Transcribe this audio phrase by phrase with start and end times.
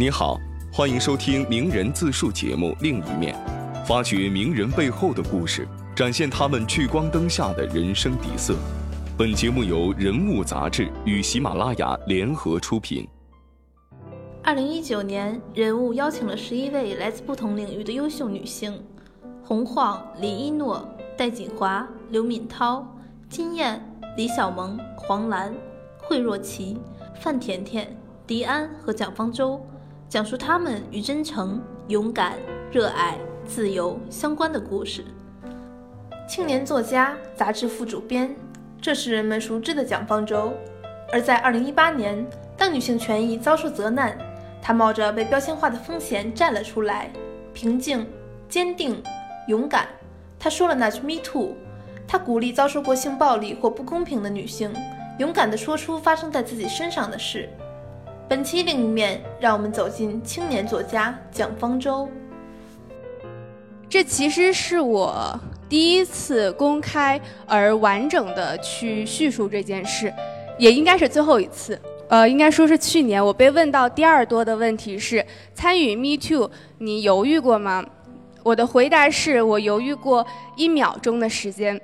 [0.00, 0.40] 你好，
[0.72, 3.36] 欢迎收听名人自述节目《另一面》，
[3.86, 8.56] 发掘名人背后的故事，展现他们聚光灯下的人生底色。
[9.18, 13.06] 本节目由人物杂志与喜马拉雅联合出品。
[14.42, 18.82] 二零一九年，人物邀请了十一位来自不同领域的优秀女性：
[19.44, 22.90] 洪晃、李一诺、戴锦华、刘敏涛、
[23.28, 23.78] 金燕、
[24.16, 25.54] 李小萌、黄澜、
[25.98, 26.78] 惠若琪、
[27.20, 27.94] 范甜甜、
[28.26, 29.60] 迪安和蒋方舟，
[30.10, 32.32] 讲述他们与真诚、勇敢、
[32.72, 35.04] 热爱、自由相关的故事。
[36.28, 38.34] 青年作家、杂志副主编。
[38.82, 40.52] 这是人们熟知的蒋方舟，
[41.12, 44.18] 而在2018年，当女性权益遭受责难，
[44.60, 47.08] 她冒着被标签化的风险站了出来，
[47.54, 48.04] 平静、
[48.48, 49.00] 坚定、
[49.46, 49.86] 勇敢。
[50.40, 51.54] 她说了那句 “Me too”，
[52.08, 54.72] 她鼓励遭受过性暴力或不公平的女性，
[55.18, 57.48] 勇敢地说出发生在自己身上的事。
[58.30, 62.08] 本期另一面，让我们走进青年作家蒋方舟。
[63.88, 65.36] 这其实是我。
[65.68, 70.14] 第一次公开而完整的去叙述这件事，
[70.60, 71.76] 也应该是最后一次。
[72.08, 77.84] 呃，应该说是去年我被问到第二多的问题是：参与 Me Too，你犹豫过吗？
[78.44, 81.80] 我的回答是我犹豫过一秒钟的时间。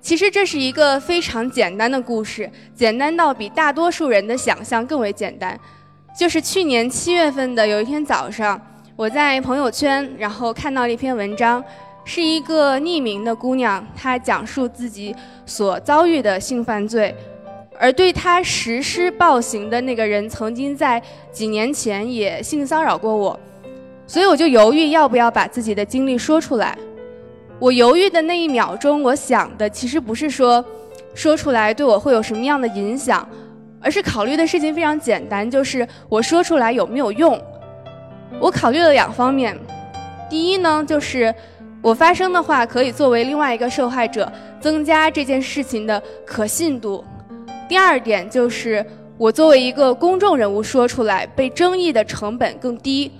[0.00, 5.58] 其实这是一个非常简单的故事，简单到比大多数人的想象更为简单。
[6.16, 8.60] 就是去年七月份的有一天早上，
[8.96, 11.62] 我在朋友圈，然后看到了一篇文章。
[12.04, 15.14] 是一个匿名的姑娘，她讲述自己
[15.46, 17.14] 所遭遇的性犯罪，
[17.78, 23.38] 而对她实施暴行的那个人，曾经在几年前也性骚扰过我，
[24.04, 26.76] 所以我就犹豫要不要把自己的经历说出来。
[27.60, 30.64] 我犹豫的那一秒钟，我想的其实不是说
[31.14, 33.24] 说出来对我会有什么样的影响，
[33.82, 37.40] 而是考虑的事情非常简单，就是我说出来有没有用。
[38.40, 39.58] 我考虑了两方面，
[40.30, 41.34] 第一呢就是。
[41.84, 47.02] 我发声的话，可以作为另外一个受害者，增加这件事情的可信度。
[47.68, 48.86] 第二点就是，
[49.18, 53.10] 我作为一个公众人物说出来，被争议的成本更低。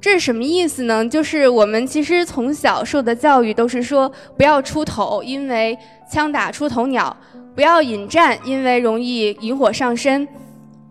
[0.00, 1.06] 这是什么意思呢？
[1.06, 5.76] 就是我们其实从小受的教育都是说，不要出头，因为
[6.10, 7.14] 枪打出头鸟；
[7.56, 10.28] 不要引战，因为容易引火上身。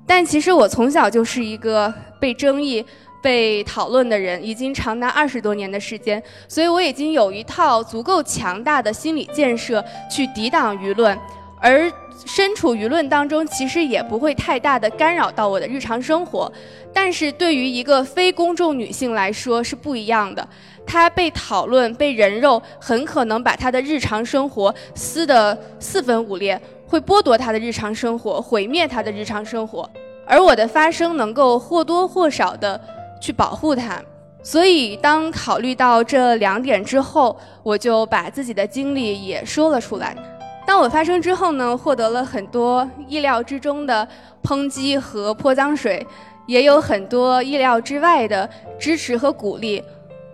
[0.06, 2.84] 但其实我从小就是一个被争议。
[3.22, 11.18] 被讨论的人已经长达二十多年的时间，所以我已经有一套足够强大的心理建设去抵挡舆论，
[11.60, 11.92] 而
[12.26, 16.52] 身处舆论当中，其实也不会太大的干扰到我的日常生活。
[16.94, 20.48] 但是对于一个非公众女性来说是不一样的，
[20.86, 29.90] 她被讨论、被人肉，很可能把她的日常生活撕得四分五裂，会剥夺她的日常生活，毁灭她的日常生活。
[30.26, 32.80] 而我的发声能够或多或少的。
[33.22, 34.00] 去保护她，
[34.44, 40.16] 所以当考虑到这两点之后，我就把自己的经历也说了出来。
[40.66, 44.08] 当我发生之后呢，获得了很多意料之中的
[44.44, 46.06] 抨击和泼脏水，
[46.48, 48.50] 也有很多意料之外的
[48.80, 49.82] 支持和鼓励。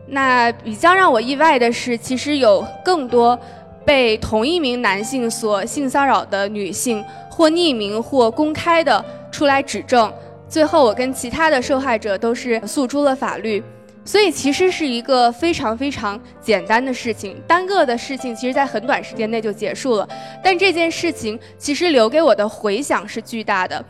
[0.08, 3.38] 那比较让我意外的是，其实有更多
[3.86, 10.12] 被同一名男性所性骚扰的女性，或匿名或公开的出来指证。
[10.48, 13.64] 最后，我跟其他的受害者都是诉诸了法律，
[14.04, 20.08] 所以其实是一个非常非常简单的事情，单个的事情，其实在很短时间内就结束了。
[20.44, 23.84] 但这件事情其实留给我的回响是巨大的。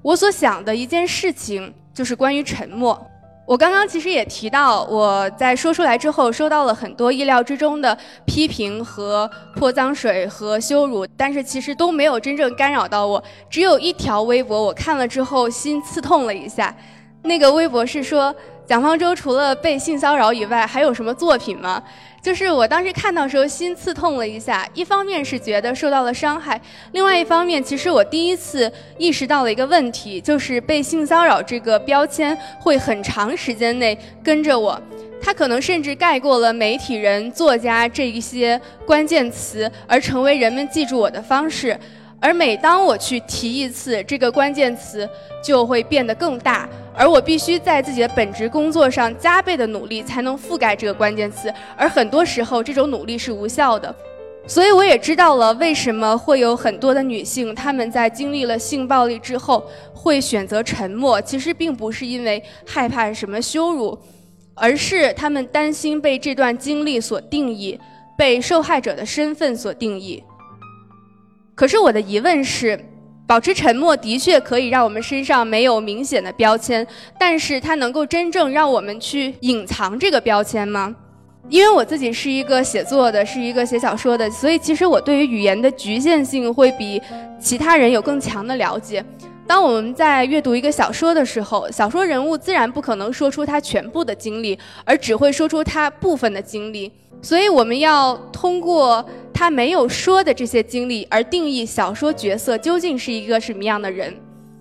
[0.00, 3.00] 我所想的一件事情就是关于沉默。
[3.44, 13.22] 我刚刚其实也提到，我在说出来之后，收到了很多意料之中的批评和泼脏水和羞辱，但是其实都没有真正干扰到我。
[13.50, 16.74] 只有一条微博，我看了之后心刺痛了一下。
[17.22, 18.34] 那个微博是说。
[18.64, 21.82] 蒋方舟除了被性骚扰以外，还有什么作品吗？
[22.22, 26.58] 就是我当时看到时候心刺痛了一下，一方面是觉得受到了伤害，
[26.92, 34.80] 另外一方面，其实我第一次意识到了一个问题，就是被性骚扰这个标签会很长时间内跟着我，
[35.20, 41.78] 它可能甚至盖过了媒体人、作家这一些关键词，而成为人们记住我的方式。
[42.22, 45.08] 而每当我去提一次这个关键词，
[45.42, 46.68] 就会变得更大。
[46.94, 51.52] 而我必须在自己的本职工作上加倍的努力，才能覆盖这个关键词。
[51.76, 53.92] 而很多时候，这种努力是无效的。
[54.46, 59.64] 所以，我也知道了为什么会有很多的女性，她们在经历了性暴力之后
[59.94, 61.20] 会选择沉默。
[61.22, 63.98] 其实并不是因为害怕什么羞辱，
[64.54, 67.78] 而是她们担心被这段经历所定义，
[68.18, 70.22] 被受害者的身份所定义。
[71.62, 72.76] 可是，我的疑问是。
[73.24, 76.84] 保持沉默的确可以让我们身上没有明显的标签，
[77.16, 80.92] 但是它能够真正让我们去隐藏这个标签吗？
[81.48, 87.00] 因为我自己是一个写作的，是一个写小说的，所以其实我对于语言的局限性会比
[87.38, 89.04] 其他人有更强的了解。
[89.46, 96.90] 当我们在阅读一个小说的时候，小说人物自然不可能说出他全部的经历，而只会说出他部分的经历。
[97.22, 99.04] 所以我们要通过
[99.42, 104.14] 他没有说的这些经历，而定义小说角色究竟是一个什么样的人。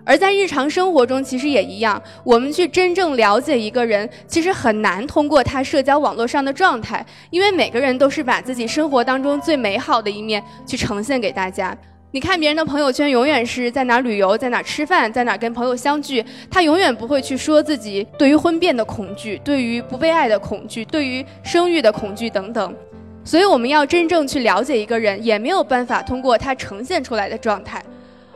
[0.04, 2.02] 而在日常生活中，其实也一样。
[2.24, 11.78] 我们去真正了解一个人，其实很难通过他社交网络上的状态，因为每个人都是把自己生活当中最美好的一面去呈现给大家。
[12.10, 22.74] 你看别人的朋友圈，永远是在哪旅游，在哪吃饭，在哪跟朋友相聚，他永远不会去说自己对于婚变的恐惧，对于不被爱的恐惧，对于生育的恐惧等等。
[23.24, 27.84] 所以，我们要真正去了解一个人，也没有办法通过他呈现出来的状态。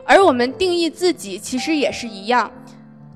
[0.04, 2.50] 而我们定义自己，其实也是一样，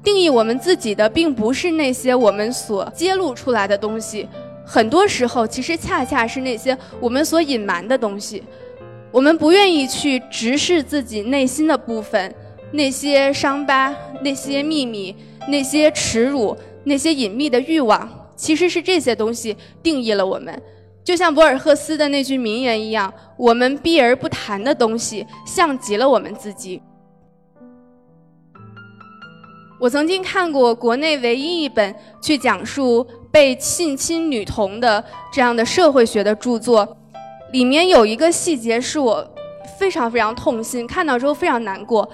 [0.02, 4.28] 定义我们自己的，并不是那些我们所揭露出来的东西，
[4.66, 8.42] 很多时候，其实恰恰是那些我们所隐瞒的东西。
[9.12, 12.34] 我们不愿意去直视自己内心的部分，
[12.72, 15.14] 那些伤疤、那些秘密、
[15.48, 20.60] 那些耻辱、那些隐秘的欲望，其实是这些东西定义了我们。
[21.10, 26.80] 就像博尔赫斯的那句名言一样，我们避而不谈的东西，像极了我们自己。
[29.80, 31.92] 我曾经看过国内唯一一本
[32.22, 36.96] 去讲述被性侵女童的这样的社会学的著作，
[37.52, 39.28] 里面有一个细节是我
[39.80, 42.08] 非常非常痛心，看到之后非常难过。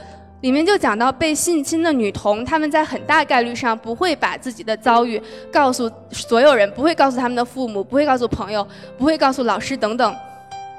[0.47, 5.21] 里面就讲到被性侵的女童，他们在很大概率上不会把自己的遭遇
[5.51, 8.65] 告诉所有人，不会告诉他们的父母，不会告诉朋友，
[8.97, 10.17] 不会告诉老师等等。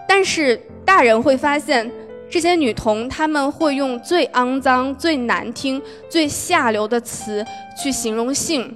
[0.08, 1.92] 但是大人会发现，
[2.30, 7.46] 这些女童他们会用最肮脏、最难听、最下流的词
[7.78, 8.74] 去形容性。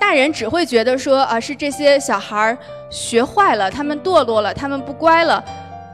[0.00, 2.56] 大人只会觉得说啊，是这些小孩
[2.88, 5.44] 学坏了，他们堕落了，他们不乖了。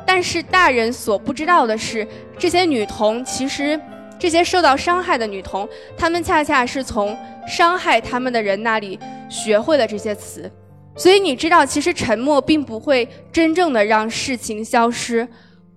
[0.07, 2.07] 但是大人所不知道的是，
[2.39, 3.81] 这些女童其实。
[4.19, 7.17] 这些受到伤害的女童，她们恰恰是从
[7.47, 10.51] 伤害她们的人那里学会了这些词，
[10.97, 15.29] 所以你知道，其实沉默并不会真正的让事情消失，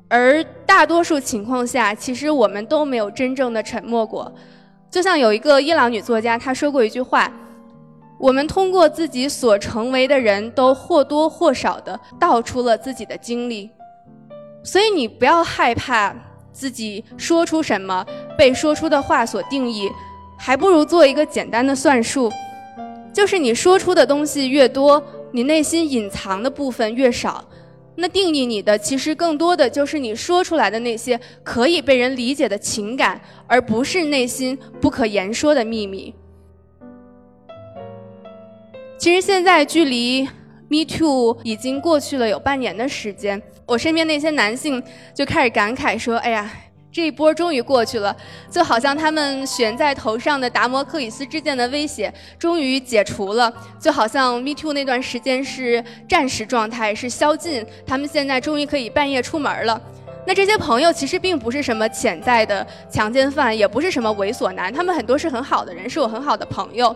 [0.07, 4.33] 而大多数情况下，其实我们都没有真正的沉默过。
[4.89, 7.29] 就像有一个伊朗女作家，她说过一句话
[8.17, 13.69] ：“我们通过自己所成为的人都或多或少的道出了自己的经历，
[14.63, 16.15] 所以你不要害怕。”
[16.57, 18.03] 自己说出什么，
[18.37, 19.89] 被说出的话所定义，
[20.37, 22.31] 还不如做一个简单的算术，
[23.11, 27.43] 就是你说出的东西越多，你内心隐藏的部分越少，
[27.95, 36.13] 那定义你的其实更多的就是你说出来的那些可以被人理解的情感，而不是内心不可言说的秘密。
[38.97, 40.27] 其实现在距离。
[40.69, 46.51] Me too 已经过去了有半年的时间，我身边那些男性就开始感慨说：“哎呀，
[46.97, 48.17] 这一波终于过去了，
[48.49, 59.79] 就好像他们悬在头上的达摩克里斯之剑的威胁终于解除了，就好像 Me too 那段时间是战时状态，是宵禁，他们现在终于可以半夜出门了。
[60.25, 66.95] 那这些朋友其实并不是什么潜在的强奸犯，也不是什么猥琐男，他们很多是很好的人，是我很好的朋友。”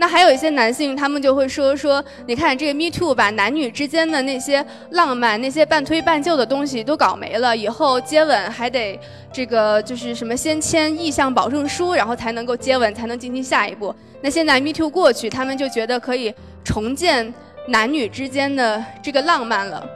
[0.00, 8.98] 那还有一些男性，他们就会说说，你看这个 Me Too 把男女之间的那些浪漫、那些半推半就的东西都搞没了，以后接吻还得
[9.30, 13.94] 这个就是什么先签意向保证书，然后才能够接吻，才能进行下一步。
[14.22, 16.32] 那现在 Me Too 过去，他们就觉得可以
[16.64, 17.34] 重建
[17.68, 19.86] 男女之间的这个浪漫了。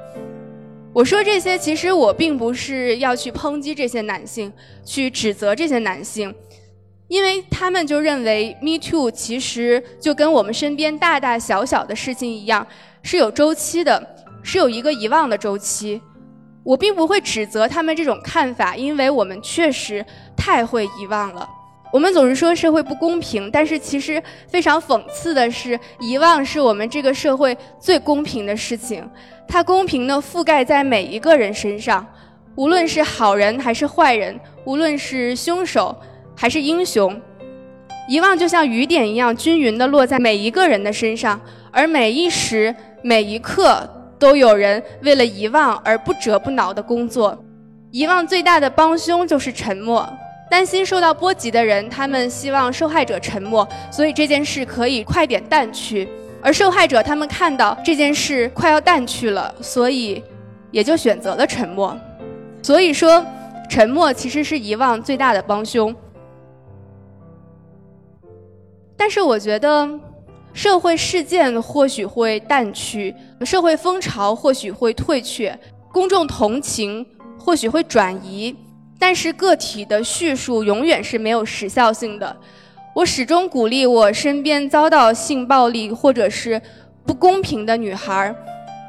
[0.92, 4.52] 我说这些，其实我并不是要去抨击这些男性，
[4.84, 6.34] 去指责这些男性。
[7.08, 12.66] 因为他们就认为，Me Too 其实就跟我们身边大大小小的事情一样，
[13.02, 14.02] 是有周期的，
[14.42, 16.00] 是有一个遗忘的周期。
[16.62, 21.46] 我并不会指责他们这种看法，因为我们确实太会遗忘了。
[21.92, 29.08] 我们总是说社会不公平，但是其实非常讽刺的是，遗忘是我们这个社会最公平的事情。
[29.46, 32.04] 它公平地覆盖在每一个人身上，
[32.56, 35.94] 无论是好人还是坏人，无论是凶手。
[36.36, 37.20] 还是英雄，
[38.08, 43.88] 遗忘就像雨点一样均匀地落在每一个人的身上，而每一时每一刻
[44.18, 47.38] 都有人为了遗忘而不折不挠的工作。
[47.90, 50.06] 遗忘最大的帮凶就是沉默。
[50.50, 56.06] 担心受到波及的人，他们希望受害者沉默，所以这件事可以快点淡去；
[56.42, 60.22] 而受害者他们看到这件事快要淡去了，所以
[60.70, 61.96] 也就选择了沉默。
[62.62, 63.24] 所以说。
[63.66, 65.92] 沉默其实是遗忘最大的帮凶。
[68.96, 69.88] 但是我觉得，
[70.52, 75.58] 社会事件或许会淡去，社会风潮或许会退却，
[75.92, 77.04] 公众同情
[77.38, 78.54] 或许会转移，
[78.98, 82.36] 但是个体的叙述永远是没有时效性的。
[82.94, 86.62] 我始终鼓励我身边遭到性暴力或者是
[87.04, 88.32] 不公平的女孩，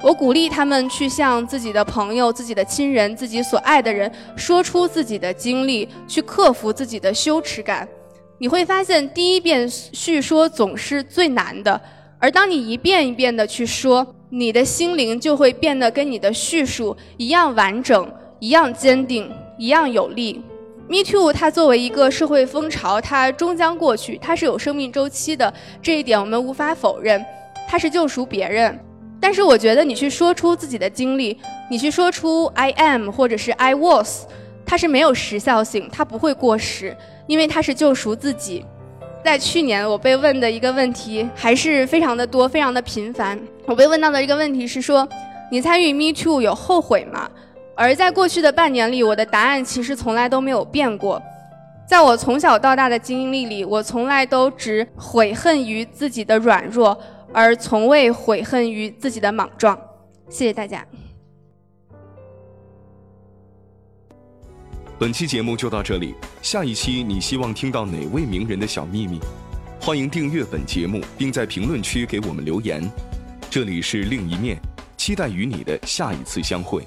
[0.03, 7.87] 我鼓励她们去向自己的朋友、自己的亲人、自己所爱的人说出自己的经历，去克服自己的羞耻感。
[8.37, 11.79] 你会发现，第一遍叙说总是最难的，
[12.19, 20.43] 而当你一遍一遍的去说，你的心灵就会变得跟你的叙述一样完整、一样坚定、一样有力。
[20.87, 25.51] Me Too，它作为一个社会风潮，它终将过去，它是有生命周期的，
[25.81, 27.23] 这一点我们无法否认。
[27.67, 28.77] 它是救赎别人，
[29.19, 31.35] 但是我觉得你去说出自己的经历，
[31.71, 34.25] 你去说出 I am 或者是 I was，
[34.65, 36.95] 它是没有时效性，它不会过时，
[37.27, 38.65] 因为他是救赎自己。
[39.23, 43.39] 在去年，我被问的一个问题还是非常的多，非常的频繁。
[43.65, 45.07] 我被问到的一个问题是说，
[45.51, 47.29] 你参与 Me Too 有后悔吗？
[47.75, 51.21] 而在过去的半年里，我的答案其实从来都没有变过。
[51.87, 56.97] 在我从小到大的经历里，我从来都只悔恨于自己的软弱，
[57.33, 59.75] 而从未悔恨于自己的莽撞。
[60.29, 60.85] 谢谢大家。
[64.97, 69.19] 本期节目就到这里，下一期你希望听到哪位名人的小秘密？
[69.81, 72.89] 欢迎订阅本节目，并在评论区给我们留言。
[73.49, 74.57] 这里是另一面，
[74.95, 76.81] 期待与你的下一次相会。